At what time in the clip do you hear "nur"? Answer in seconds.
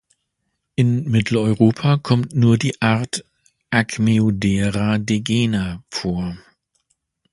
2.33-2.57